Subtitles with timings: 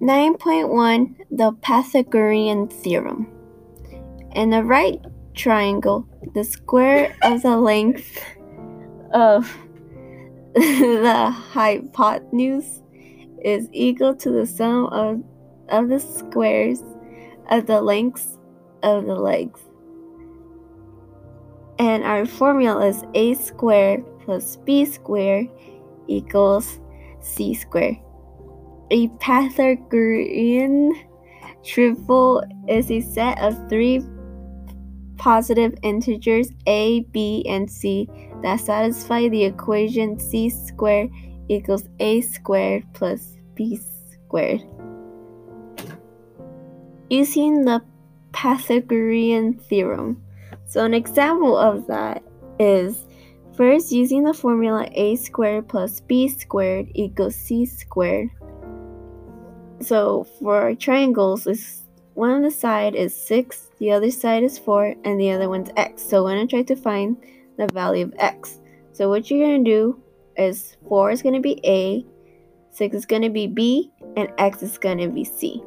[0.00, 3.26] Nine point one the Pythagorean theorem.
[4.34, 5.00] In a right
[5.34, 8.22] triangle, the square of the length
[9.12, 9.52] of
[10.54, 12.82] the hypotenuse
[13.42, 15.22] is equal to the sum of,
[15.68, 16.82] of the squares
[17.50, 18.38] of the lengths
[18.82, 19.65] of the legs.
[21.78, 25.48] And our formula is a squared plus b squared
[26.08, 26.80] equals
[27.20, 27.96] c squared.
[28.90, 30.92] A Pythagorean
[31.64, 34.00] triple is a set of three
[35.16, 38.08] positive integers a, b, and c
[38.42, 41.10] that satisfy the equation c squared
[41.48, 43.78] equals a squared plus b
[44.12, 44.62] squared.
[47.10, 47.82] Using the
[48.32, 50.22] Pythagorean theorem.
[50.66, 52.22] So an example of that
[52.58, 53.06] is
[53.56, 58.30] first using the formula a squared plus b squared equals c squared.
[59.80, 64.94] So for triangles, it's one on the side is 6, the other side is 4,
[65.04, 66.02] and the other one's x.
[66.02, 67.16] So we're going to try to find
[67.58, 68.58] the value of x.
[68.92, 70.02] So what you're going to do
[70.36, 72.04] is 4 is going to be a,
[72.70, 75.62] 6 is going to be b, and x is going to be c.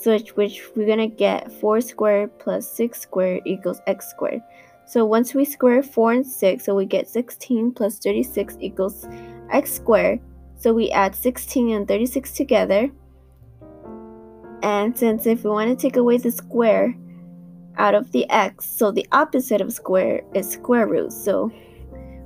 [0.00, 4.40] So which we're going to get 4 squared plus 6 squared equals x squared.
[4.86, 9.06] So once we square 4 and 6, so we get 16 plus 36 equals
[9.50, 10.20] x squared.
[10.56, 12.90] So we add 16 and 36 together
[14.62, 16.94] and since if we want to take away the square
[17.76, 21.12] out of the x, so the opposite of square is square root.
[21.12, 21.50] So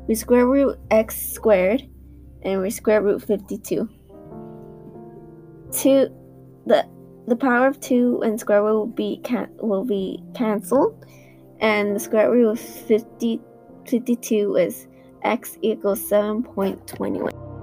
[0.08, 1.82] we square root x squared
[2.42, 3.88] and we square root 52.
[5.72, 6.08] 2
[6.66, 6.86] the
[7.26, 11.06] the power of 2 and square root will be can, will be canceled
[11.60, 13.40] and the square root of 50
[13.86, 14.86] 52 is
[15.22, 17.53] x equals 7.21.